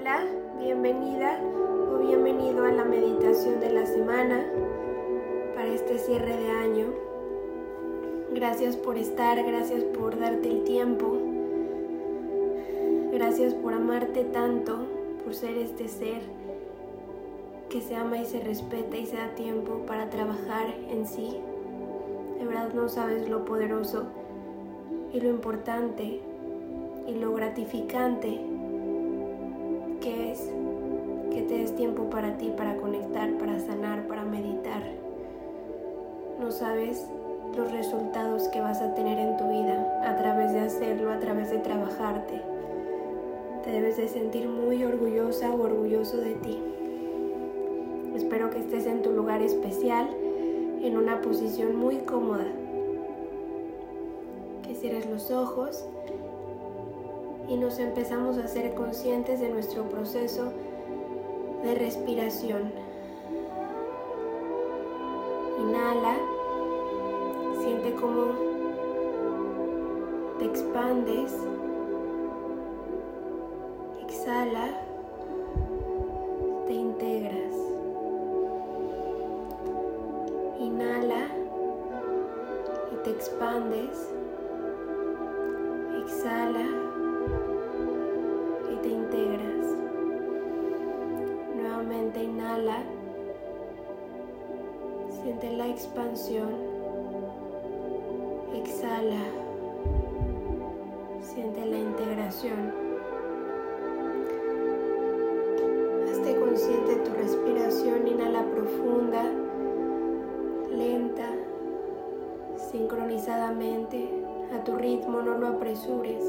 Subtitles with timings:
[0.00, 0.24] Hola,
[0.58, 1.38] bienvenida
[1.92, 4.46] o bienvenido a la meditación de la semana
[5.54, 6.86] para este cierre de año.
[8.32, 11.18] Gracias por estar, gracias por darte el tiempo.
[13.12, 14.86] Gracias por amarte tanto,
[15.22, 16.22] por ser este ser
[17.68, 21.36] que se ama y se respeta y se da tiempo para trabajar en sí.
[22.38, 24.04] De verdad no sabes lo poderoso
[25.12, 26.22] y lo importante
[27.06, 28.59] y lo gratificante
[31.76, 34.82] tiempo para ti, para conectar, para sanar, para meditar.
[36.38, 37.06] No sabes
[37.56, 41.50] los resultados que vas a tener en tu vida a través de hacerlo, a través
[41.50, 42.40] de trabajarte.
[43.64, 46.58] Te debes de sentir muy orgullosa o orgulloso de ti.
[48.14, 50.08] Espero que estés en tu lugar especial,
[50.82, 52.46] en una posición muy cómoda.
[54.62, 55.84] Que cierres los ojos
[57.48, 60.52] y nos empezamos a ser conscientes de nuestro proceso
[61.62, 62.72] de respiración.
[65.60, 66.16] Inhala,
[67.62, 68.34] siente cómo
[70.38, 71.34] te expandes.
[74.08, 74.79] Exhala,
[95.40, 96.50] Siente la expansión.
[98.54, 99.24] Exhala.
[101.22, 102.74] Siente la integración.
[106.10, 108.06] Hazte consciente de tu respiración.
[108.06, 109.24] Inhala profunda,
[110.76, 111.30] lenta,
[112.70, 114.10] sincronizadamente,
[114.54, 116.22] a tu ritmo, no lo apresures.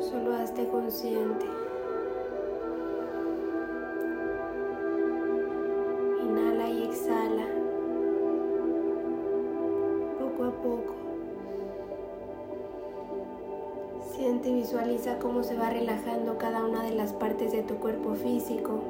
[0.00, 1.61] Solo hazte consciente.
[14.72, 18.80] Visualiza cómo se va relajando cada una de las partes de tu cuerpo físico,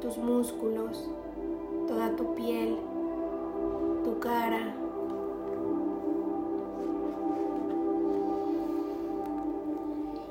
[0.00, 1.10] tus músculos,
[1.88, 2.76] toda tu piel,
[4.04, 4.76] tu cara,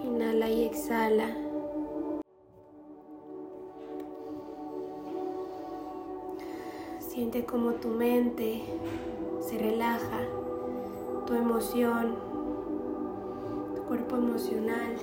[0.06, 1.36] Inhala y exhala.
[7.00, 8.64] Siente como tu mente
[9.42, 10.22] se relaja,
[11.28, 12.35] tu emoción,
[13.96, 14.94] cuerpo emocional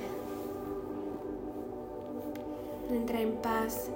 [2.90, 3.88] entra en paz,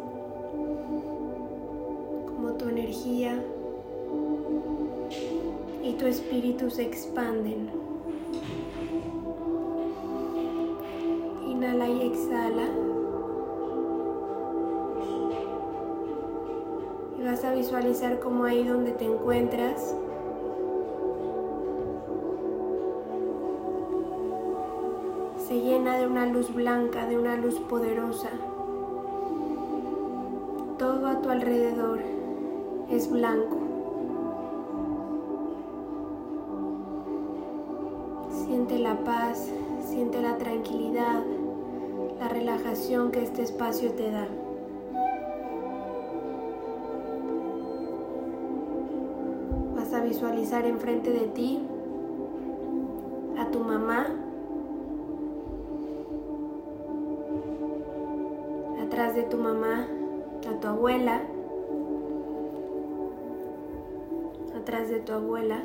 [2.26, 3.38] como tu energía
[5.82, 7.68] y tu espíritu se expanden.
[11.46, 12.68] Inhala y exhala.
[17.18, 19.94] Y vas a visualizar como ahí donde te encuentras
[25.46, 28.30] se llena de una luz blanca, de una luz poderosa.
[30.76, 32.00] Todo a tu alrededor
[32.90, 33.56] es blanco.
[38.44, 39.48] Siente la paz,
[39.84, 41.22] siente la tranquilidad,
[42.18, 44.26] la relajación que este espacio te da.
[49.76, 51.60] Vas a visualizar enfrente de ti
[65.06, 65.62] tu abuela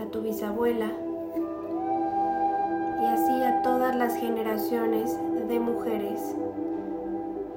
[0.00, 0.90] a tu bisabuela
[3.02, 6.34] y así a todas las generaciones de mujeres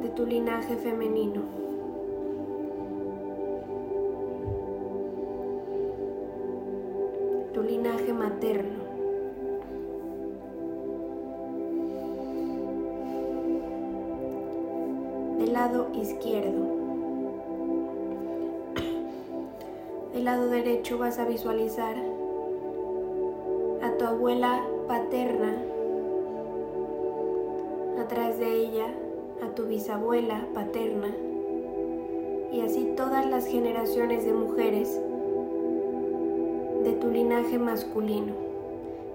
[0.02, 1.42] de tu linaje femenino.
[7.54, 8.84] Tu linaje materno.
[15.40, 16.75] Del lado izquierdo.
[20.16, 21.98] Del lado derecho vas a visualizar
[23.82, 25.62] a tu abuela paterna
[28.00, 28.88] atrás de ella
[29.44, 31.10] a tu bisabuela paterna
[32.50, 35.02] y así todas las generaciones de mujeres
[36.86, 38.36] de tu linaje masculino.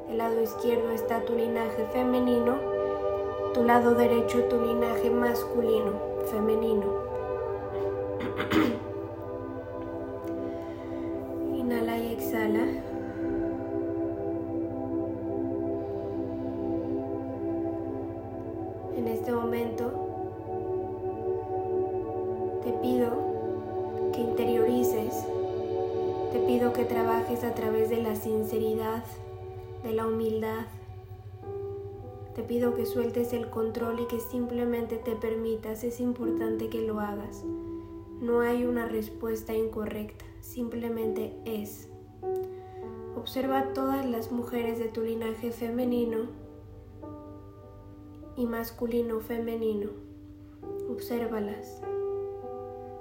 [0.07, 2.57] Del lado izquierdo está tu linaje femenino,
[3.55, 5.93] tu lado derecho tu linaje masculino,
[6.31, 6.85] femenino.
[29.83, 30.67] de la humildad.
[32.35, 37.01] Te pido que sueltes el control y que simplemente te permitas, es importante que lo
[37.01, 37.45] hagas.
[38.21, 41.89] No hay una respuesta incorrecta, simplemente es.
[43.17, 46.29] Observa todas las mujeres de tu linaje femenino
[48.37, 49.91] y masculino femenino.
[50.91, 51.83] Obsérvalas.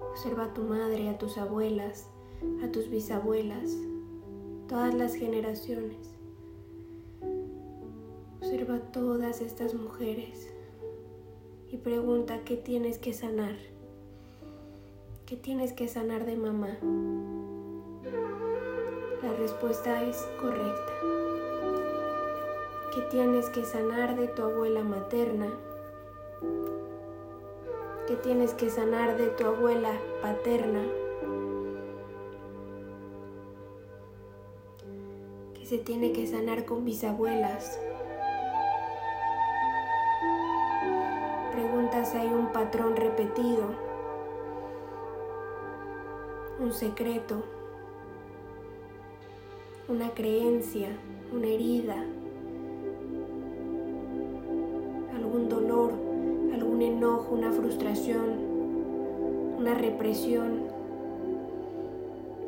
[0.10, 2.10] Observa a tu madre, a tus abuelas,
[2.64, 3.78] a tus bisabuelas,
[4.68, 6.19] todas las generaciones.
[8.42, 10.50] Observa todas estas mujeres
[11.70, 13.58] y pregunta qué tienes que sanar.
[15.26, 16.78] ¿Qué tienes que sanar de mamá?
[19.22, 20.94] La respuesta es correcta.
[22.96, 25.54] ¿Qué tienes que sanar de tu abuela materna?
[28.08, 30.86] ¿Qué tienes que sanar de tu abuela paterna?
[35.56, 37.78] ¿Qué se tiene que sanar con bisabuelas?
[41.92, 43.66] Si hay un patrón repetido
[46.60, 47.44] un secreto,
[49.88, 50.90] una creencia,
[51.34, 51.96] una herida,
[55.16, 55.92] algún dolor,
[56.54, 58.36] algún enojo, una frustración,
[59.58, 60.62] una represión,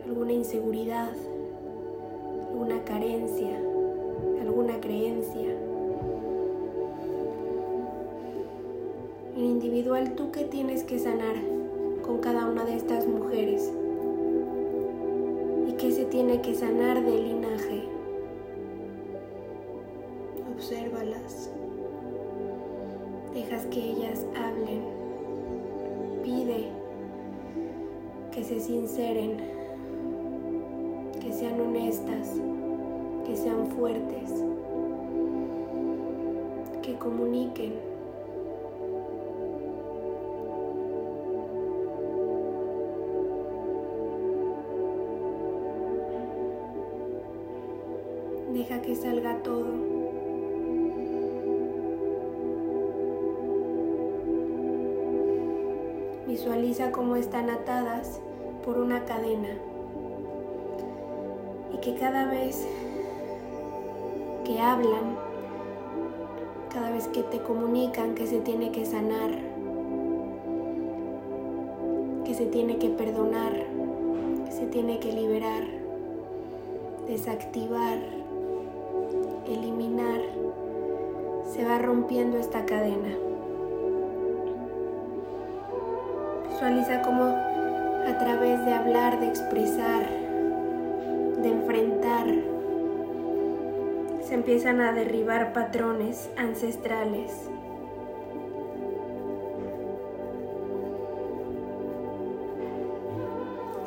[0.05, 1.13] alguna inseguridad,
[2.47, 3.57] alguna carencia,
[4.39, 5.70] alguna creencia.
[9.41, 11.33] En individual, ¿tú qué tienes que sanar
[12.03, 13.71] con cada una de estas mujeres?
[15.79, 17.85] que se tiene que sanar del linaje.
[20.55, 21.49] Obsérvalas.
[23.33, 24.83] Dejas que ellas hablen.
[26.21, 26.67] Pide
[28.31, 29.37] que se sinceren,
[31.19, 32.35] que sean honestas,
[33.25, 34.29] que sean fuertes,
[36.83, 37.90] que comuniquen.
[48.91, 49.67] Que salga todo.
[56.27, 58.19] Visualiza cómo están atadas
[58.65, 59.47] por una cadena
[61.73, 62.67] y que cada vez
[64.43, 65.15] que hablan,
[66.73, 69.31] cada vez que te comunican que se tiene que sanar,
[72.25, 73.53] que se tiene que perdonar,
[74.47, 75.63] que se tiene que liberar,
[77.07, 78.20] desactivar
[79.53, 80.21] eliminar,
[81.45, 83.09] se va rompiendo esta cadena.
[86.49, 90.03] Visualiza cómo a través de hablar, de expresar,
[91.41, 92.27] de enfrentar,
[94.21, 97.49] se empiezan a derribar patrones ancestrales.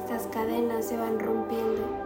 [0.04, 2.03] Estas cadenas se van rompiendo.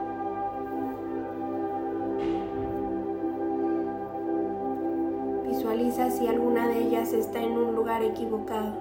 [7.12, 8.72] Está en un lugar equivocado.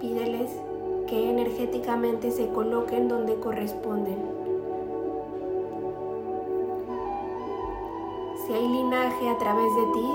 [0.00, 0.50] Pídeles
[1.06, 4.18] que energéticamente se coloquen donde corresponden.
[8.46, 10.08] Si hay linaje a través de ti,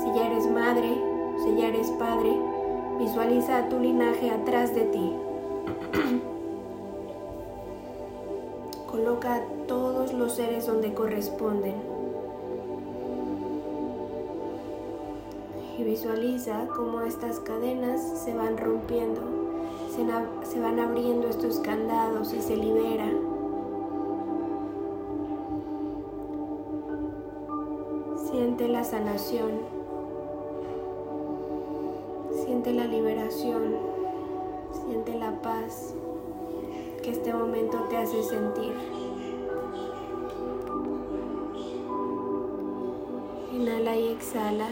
[0.00, 0.94] si ya eres madre,
[1.44, 2.32] si ya eres padre,
[2.98, 5.12] visualiza tu linaje atrás de ti.
[8.90, 11.95] Coloca todos los seres donde corresponden.
[15.78, 19.20] Y visualiza cómo estas cadenas se van rompiendo,
[19.94, 23.10] se, van abriendo estos candados y se libera.
[28.30, 29.50] Siente la sanación,
[32.44, 33.76] siente la liberación,
[34.72, 35.94] siente la paz
[37.02, 38.72] que este momento te hace sentir.
[43.52, 44.68] Inhala y exhala.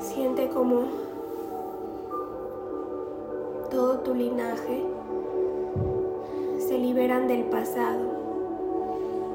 [0.00, 0.82] Siente como
[3.70, 4.84] todo tu linaje
[6.58, 8.04] se liberan del pasado.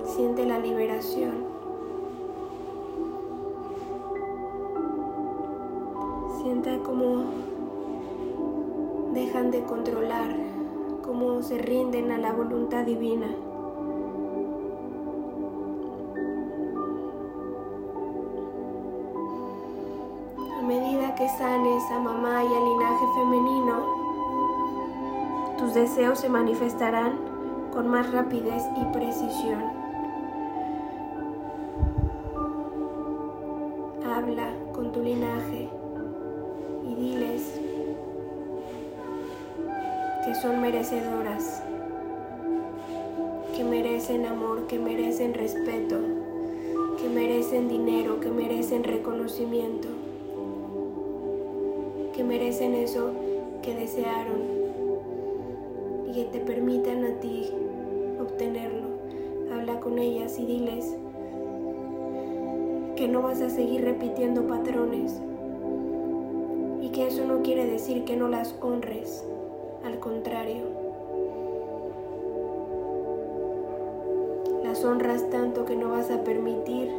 [0.06, 1.46] Siente la liberación.
[6.42, 7.24] Sienta cómo
[9.14, 10.36] dejan de controlar,
[11.42, 13.28] se rinden a la voluntad divina.
[20.58, 23.86] A medida que sanes a mamá y al linaje femenino,
[25.60, 27.20] tus deseos se manifestarán
[27.72, 29.62] con más rapidez y precisión.
[34.04, 35.70] Habla con tu linaje
[40.26, 41.64] que son merecedoras,
[43.56, 45.98] que merecen amor, que merecen respeto,
[47.02, 49.88] que merecen dinero, que merecen reconocimiento,
[52.16, 53.12] que merecen eso
[53.64, 54.42] que desearon
[56.08, 57.50] y que te permitan a ti
[58.20, 58.90] obtenerlo.
[59.54, 60.96] Habla con ellas y diles
[62.96, 65.20] que no vas a seguir repitiendo patrones
[66.82, 69.26] y que eso no quiere decir que no las honres,
[70.02, 70.66] contrario.
[74.64, 76.92] Las honras tanto que no vas a permitir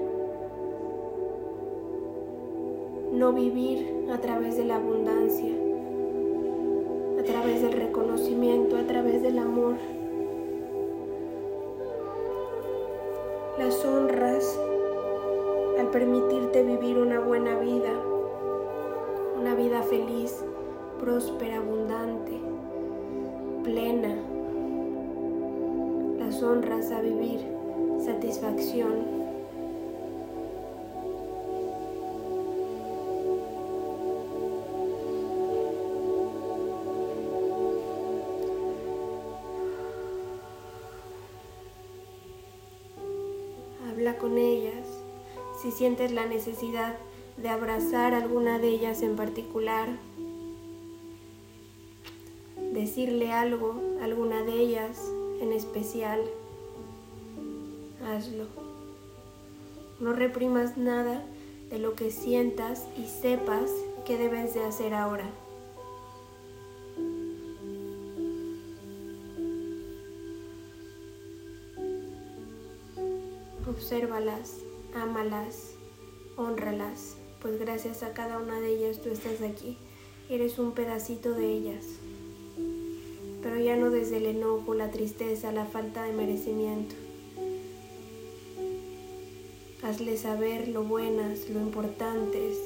[3.13, 5.53] no vivir a través de la abundancia,
[7.21, 9.75] a través del reconocimiento, a través del amor.
[13.59, 14.59] Las honras
[15.79, 17.91] al permitirte vivir una buena vida,
[19.39, 20.43] una vida feliz,
[20.99, 22.41] próspera, abundante,
[23.63, 24.15] plena.
[26.19, 27.41] Las honras a vivir
[28.05, 29.23] satisfacción,
[43.89, 44.87] habla con ellas,
[45.61, 46.97] si sientes la necesidad
[47.37, 49.89] de abrazar alguna de ellas en particular,
[52.73, 54.99] decirle algo alguna de ellas
[55.41, 56.21] en especial,
[58.05, 58.47] hazlo.
[60.01, 61.25] No reprimas nada
[61.69, 63.71] de lo que sientas y sepas
[64.07, 65.31] que debes de hacer ahora.
[73.69, 74.59] Obsérvalas,
[74.95, 75.75] ámalas,
[76.37, 79.77] honralas, pues gracias a cada una de ellas tú estás aquí.
[80.29, 81.85] Eres un pedacito de ellas.
[83.53, 86.95] Pero ya no desde el enojo, la tristeza, la falta de merecimiento.
[89.83, 92.57] Hazle saber lo buenas, lo importantes,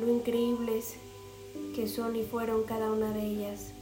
[0.00, 0.96] lo increíbles
[1.76, 3.72] que son y fueron cada una de ellas.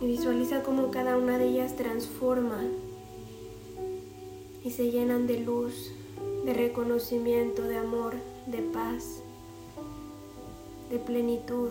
[0.00, 2.64] Y visualiza cómo cada una de ellas transforma
[4.64, 5.92] y se llenan de luz,
[6.46, 8.14] de reconocimiento, de amor,
[8.46, 9.22] de paz,
[10.92, 11.70] de plenitud.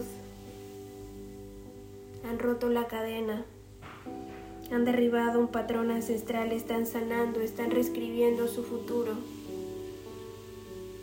[2.27, 3.45] Han roto la cadena,
[4.69, 9.13] han derribado un patrón ancestral, están sanando, están reescribiendo su futuro.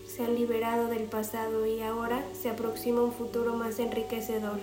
[0.07, 4.59] Se han liberado del pasado y ahora se aproxima un futuro más enriquecedor.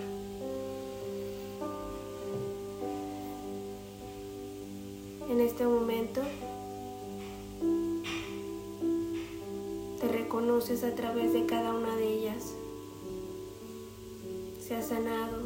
[5.28, 6.22] en este momento
[10.00, 12.15] te reconoces a través de cada una de ellas.
[14.66, 15.42] Se ha sanado.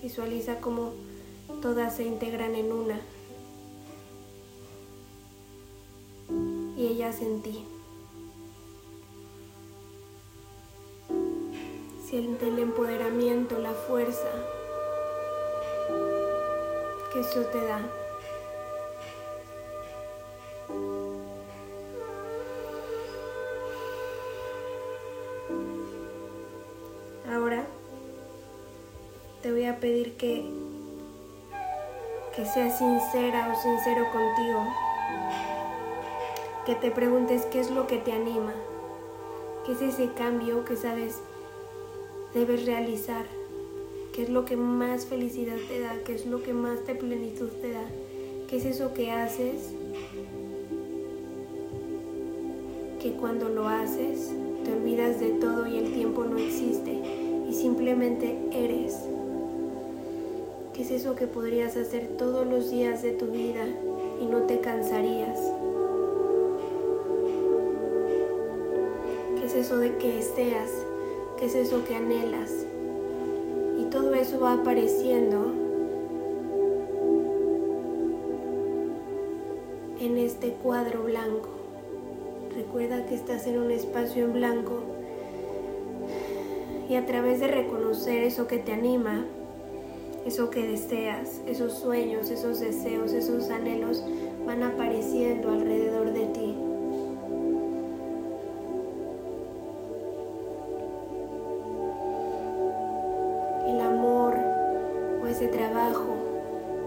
[0.00, 0.92] Visualiza cómo
[1.60, 3.00] todas se integran en una.
[6.76, 7.64] Y ellas en ti.
[12.06, 14.30] Siente el empoderamiento, la fuerza,
[17.12, 18.03] que eso te da.
[30.24, 30.42] Que,
[32.34, 34.64] que seas sincera o sincero contigo,
[36.64, 38.54] que te preguntes qué es lo que te anima,
[39.66, 41.20] qué es ese cambio que sabes
[42.32, 43.26] debes realizar
[44.14, 47.50] qué es lo que más felicidad te da, qué es lo que más de plenitud
[47.60, 47.84] te da,
[48.48, 49.74] qué es eso que haces,
[52.98, 54.32] que cuando lo haces
[54.64, 56.92] te olvidas de todo y el tiempo no existe
[57.46, 59.13] y simplemente eres.
[60.74, 63.64] ¿Qué es eso que podrías hacer todos los días de tu vida
[64.20, 65.38] y no te cansarías?
[69.38, 70.70] ¿Qué es eso de que deseas?
[71.38, 72.50] ¿Qué es eso que anhelas?
[73.94, 75.52] todo eso va apareciendo
[80.00, 81.50] en este cuadro blanco.
[82.56, 84.80] Recuerda que estás en un espacio en blanco
[86.88, 89.24] y a través de reconocer eso que te anima,
[90.24, 94.02] eso que deseas, esos sueños, esos deseos, esos anhelos
[94.46, 96.54] van apareciendo alrededor de ti.
[103.68, 104.34] El amor
[105.22, 106.14] o ese trabajo,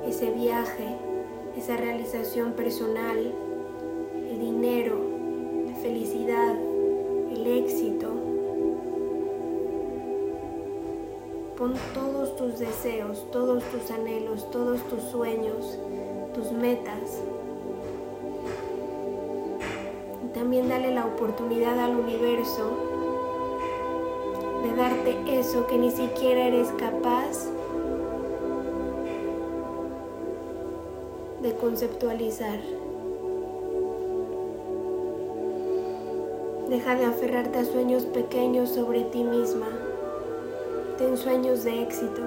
[0.08, 0.96] ese viaje,
[1.56, 3.34] esa realización personal,
[4.30, 5.00] el dinero,
[5.68, 6.56] la felicidad,
[7.32, 8.37] el éxito.
[11.58, 15.80] Pon todos tus deseos, todos tus anhelos, todos tus sueños,
[16.36, 17.24] tus metas.
[20.24, 22.78] Y también dale la oportunidad al universo
[24.62, 27.48] de darte eso que ni siquiera eres capaz
[31.42, 32.60] de conceptualizar.
[36.70, 39.97] Deja de aferrarte a sueños pequeños sobre ti misma.
[40.98, 42.22] Ten sueños de éxito.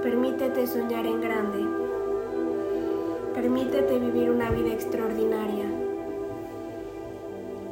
[0.00, 1.58] Permítete soñar en grande.
[3.34, 5.64] Permítete vivir una vida extraordinaria.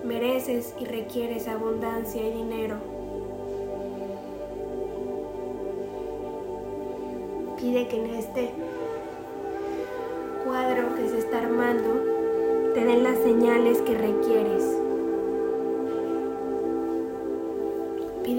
[0.04, 2.78] Mereces y requieres abundancia y dinero.
[7.56, 8.50] Pide que en este
[10.44, 14.69] cuadro que se está armando te den las señales que requieres.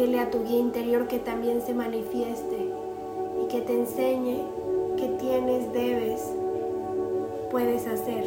[0.02, 2.72] Pídele a tu guía interior que también se manifieste
[3.40, 4.42] y que te enseñe
[4.98, 6.28] qué tienes, debes,
[7.52, 8.26] puedes hacer.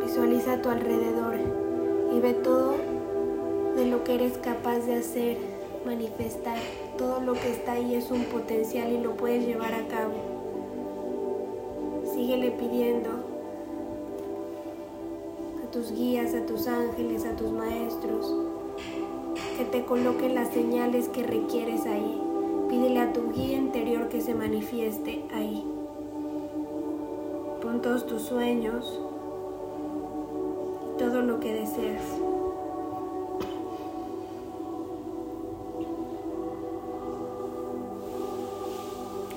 [0.00, 1.34] Visualiza a tu alrededor
[2.14, 2.76] y ve todo
[3.74, 5.38] de lo que eres capaz de hacer,
[5.84, 6.58] manifestar.
[6.96, 10.14] Todo lo que está ahí es un potencial y lo puedes llevar a cabo.
[12.14, 13.27] Síguele pidiendo
[15.70, 18.34] tus guías, a tus ángeles, a tus maestros,
[19.56, 22.20] que te coloquen las señales que requieres ahí.
[22.68, 25.64] Pídele a tu guía interior que se manifieste ahí.
[27.62, 29.00] Pon todos tus sueños
[30.98, 32.02] todo lo que deseas.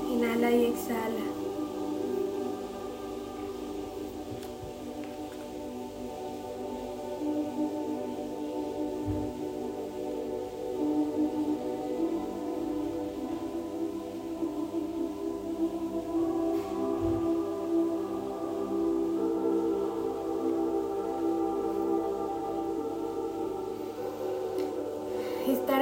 [0.09, 1.30] Inhala y exhala.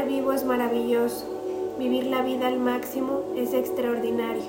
[0.09, 1.25] Vivo es maravilloso.
[1.77, 4.41] Vivir la vida al máximo es extraordinario.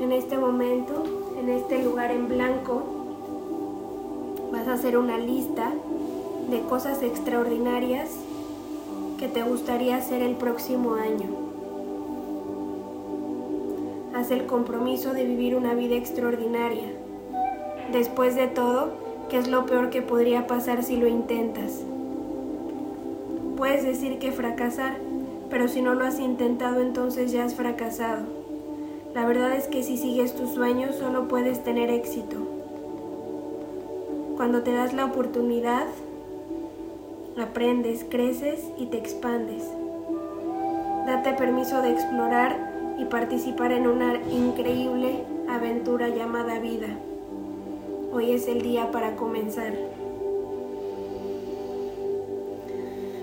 [0.00, 1.04] En este momento,
[1.38, 2.82] en este lugar en blanco,
[4.50, 5.72] vas a hacer una lista
[6.50, 8.10] de cosas extraordinarias
[9.18, 11.28] que te gustaría hacer el próximo año.
[14.14, 16.88] Haz el compromiso de vivir una vida extraordinaria.
[17.92, 19.01] Después de todo,
[19.32, 21.80] ¿qué es lo peor que podría pasar si lo intentas?
[23.56, 24.98] Puedes decir que fracasar,
[25.48, 28.24] pero si no lo has intentado entonces ya has fracasado.
[29.14, 32.36] La verdad es que si sigues tus sueños solo puedes tener éxito.
[34.36, 35.86] Cuando te das la oportunidad,
[37.40, 39.66] aprendes, creces y te expandes.
[41.06, 46.98] Date permiso de explorar y participar en una increíble aventura llamada vida.
[48.14, 49.72] Hoy es el día para comenzar.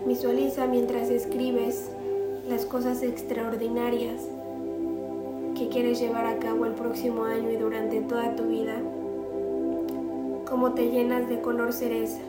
[0.08, 1.92] Visualiza mientras escribes
[2.50, 4.28] las cosas extraordinarias
[5.56, 8.82] que quieres llevar a cabo el próximo año y durante toda tu vida.
[10.50, 12.22] Cómo te llenas de color cereza.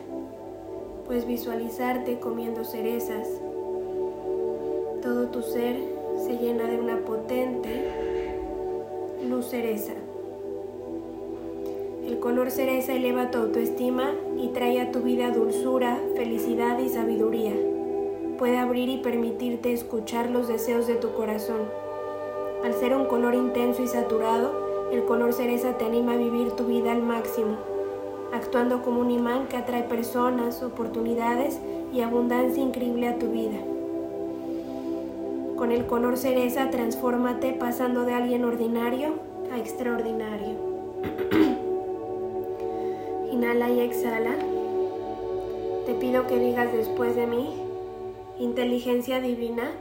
[1.07, 3.27] Puedes visualizarte comiendo cerezas.
[5.01, 5.77] Todo tu ser
[6.15, 8.35] se llena de una potente
[9.27, 9.93] luz cereza.
[12.11, 17.53] El color cereza eleva tu autoestima y trae a tu vida dulzura, felicidad y sabiduría.
[18.37, 21.61] Puede abrir y permitirte escuchar los deseos de tu corazón.
[22.65, 24.51] Al ser un color intenso y saturado,
[24.91, 27.55] el color cereza te anima a vivir tu vida al máximo,
[28.33, 31.61] actuando como un imán que atrae personas, oportunidades
[31.93, 33.57] y abundancia increíble a tu vida.
[35.55, 39.13] Con el color cereza, transfórmate pasando de alguien ordinario
[39.53, 40.57] a extraordinario.
[43.41, 44.35] Inhala y exhala.
[45.87, 47.49] Te pido que digas después de mí,
[48.37, 49.71] inteligencia divina,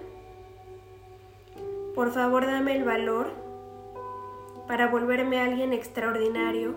[1.95, 3.27] Por favor, dame el valor
[4.67, 6.75] para volverme alguien extraordinario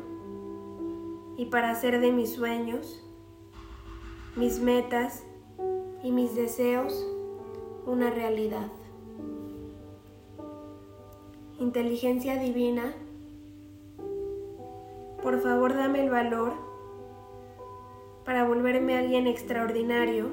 [1.37, 3.01] y para hacer de mis sueños,
[4.35, 5.23] mis metas
[6.03, 7.07] y mis deseos
[7.85, 8.67] una realidad.
[11.59, 12.93] Inteligencia divina,
[15.21, 16.72] por favor dame el valor
[18.25, 20.27] para volverme alguien extraordinario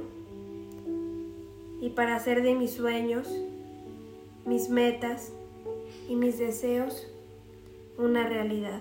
[1.81, 3.29] y para hacer de mis sueños,
[4.45, 5.33] mis metas
[6.09, 7.07] y mis deseos
[7.99, 8.81] una realidad.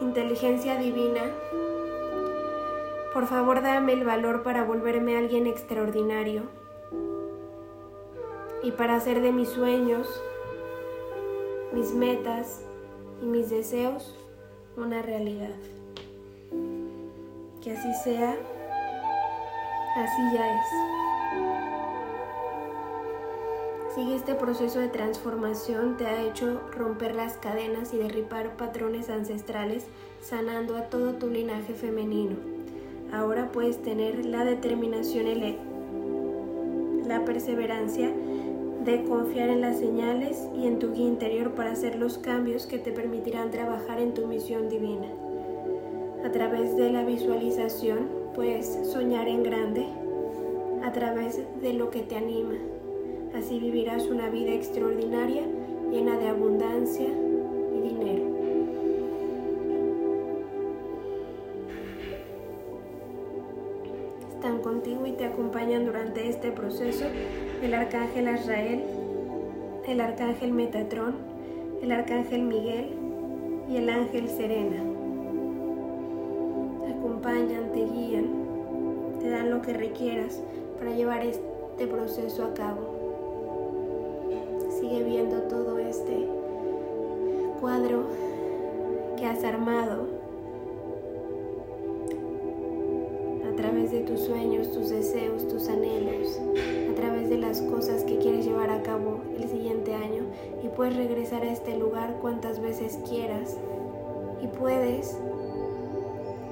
[0.00, 1.22] Inteligencia divina,
[3.12, 6.44] por favor dame el valor para volverme alguien extraordinario
[8.62, 10.08] y para hacer de mis sueños,
[11.76, 12.62] mis metas
[13.22, 14.16] y mis deseos
[14.78, 15.50] una realidad.
[17.62, 18.34] Que así sea,
[19.94, 20.66] así ya es.
[23.94, 29.84] Sigue este proceso de transformación te ha hecho romper las cadenas y derribar patrones ancestrales,
[30.22, 32.36] sanando a todo tu linaje femenino.
[33.12, 35.26] Ahora puedes tener la determinación
[37.06, 38.10] la perseverancia
[38.86, 42.78] de confiar en las señales y en tu guía interior para hacer los cambios que
[42.78, 45.08] te permitirán trabajar en tu misión divina.
[46.24, 49.86] A través de la visualización puedes soñar en grande,
[50.82, 52.54] a través de lo que te anima,
[53.36, 55.42] Así vivirás una vida extraordinaria,
[55.90, 57.08] llena de abundancia
[64.66, 67.04] contigo y te acompañan durante este proceso
[67.62, 68.82] el arcángel Azrael,
[69.86, 71.14] el arcángel Metatrón,
[71.82, 72.90] el arcángel Miguel
[73.70, 74.82] y el ángel Serena.
[76.84, 78.26] Te acompañan, te guían,
[79.20, 80.42] te dan lo que requieras
[80.80, 82.96] para llevar este proceso a cabo
[84.80, 86.28] sigue viendo todo este
[87.60, 88.02] cuadro
[89.16, 90.15] que has armado
[94.26, 96.40] sueños, tus deseos, tus anhelos,
[96.90, 100.24] a través de las cosas que quieres llevar a cabo el siguiente año
[100.62, 103.56] y puedes regresar a este lugar cuantas veces quieras
[104.42, 105.16] y puedes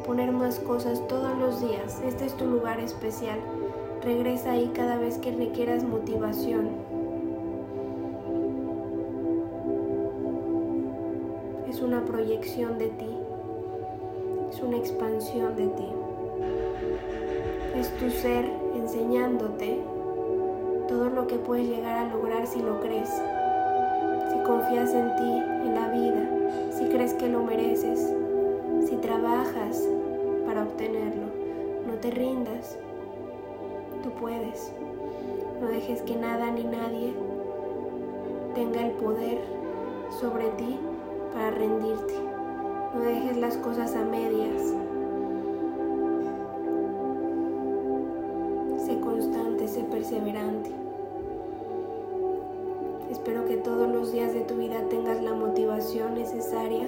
[0.07, 2.01] poner más cosas todos los días.
[2.07, 3.41] Este es tu lugar especial.
[4.03, 6.69] Regresa ahí cada vez que requieras motivación,
[11.85, 13.11] una proyección de ti,
[14.51, 16.04] es una expansión de ti.
[17.85, 19.79] Es tu ser enseñándote
[20.89, 25.75] todo lo que puedes llegar a lograr si lo crees, si confías en ti, en
[25.75, 28.11] la vida, si crees que lo mereces,
[28.89, 29.87] si trabajas
[30.47, 31.27] para obtenerlo.
[31.87, 32.79] No te rindas,
[34.03, 34.73] tú puedes.
[35.61, 37.13] No dejes que nada ni nadie
[38.55, 39.43] tenga el poder
[40.23, 40.79] sobre ti
[41.35, 42.15] para rendirte.
[42.95, 44.73] No dejes las cosas a medias.
[49.65, 50.71] Perseverante.
[53.11, 56.87] Espero que todos los días de tu vida tengas la motivación necesaria,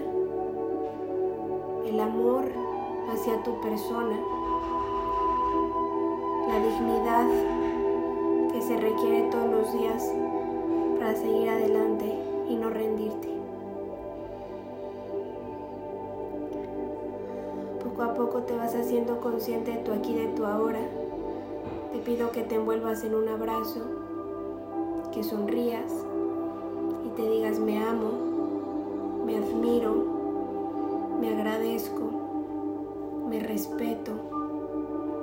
[1.86, 2.44] el amor
[3.10, 4.18] hacia tu persona,
[6.48, 10.12] la dignidad que se requiere todos los días
[10.98, 12.12] para seguir adelante
[12.48, 13.36] y no rendirte.
[17.82, 20.80] poco a poco te vas haciendo consciente de tu aquí, de tu ahora.
[22.06, 23.80] Pido que te envuelvas en un abrazo,
[25.12, 25.92] que sonrías
[27.04, 28.12] y te digas me amo,
[29.26, 29.92] me admiro,
[31.20, 32.02] me agradezco,
[33.28, 34.12] me respeto,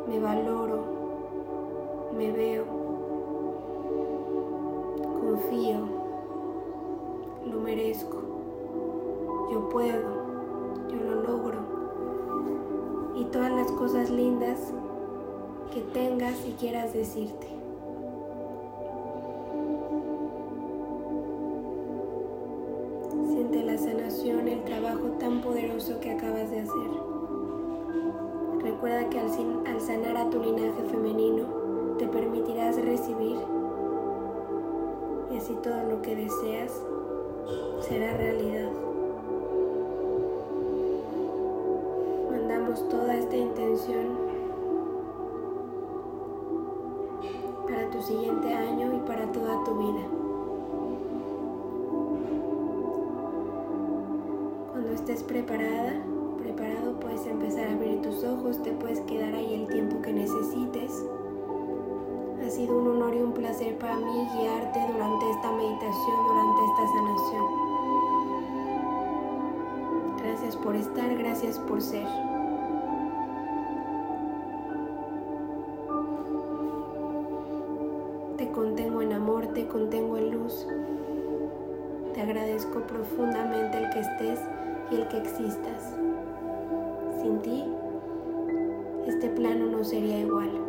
[0.10, 0.84] me valoro,
[2.18, 2.66] me veo,
[5.22, 5.78] confío,
[7.50, 8.18] lo merezco,
[9.54, 10.10] yo puedo,
[10.90, 11.60] yo lo logro
[13.16, 14.74] y todas las cosas lindas
[15.74, 17.48] que tengas y quieras decirte.
[23.28, 26.92] Siente la sanación, el trabajo tan poderoso que acabas de hacer.
[28.62, 29.28] Recuerda que al,
[29.66, 31.46] al sanar a tu linaje femenino
[31.98, 33.38] te permitirás recibir
[35.32, 36.72] y así todo lo que deseas
[37.82, 38.72] será realidad.
[42.90, 44.43] toda esta intención
[48.04, 50.02] siguiente año y para toda tu vida.
[54.72, 56.04] Cuando estés preparada,
[56.38, 61.06] preparado, puedes empezar a abrir tus ojos, te puedes quedar ahí el tiempo que necesites.
[62.46, 66.88] Ha sido un honor y un placer para mí guiarte durante esta meditación, durante esta
[66.96, 67.46] sanación.
[70.18, 72.33] Gracias por estar, gracias por ser.
[84.92, 85.96] Y el que existas.
[87.22, 87.66] Sin ti,
[89.06, 90.63] este plano no sería igual.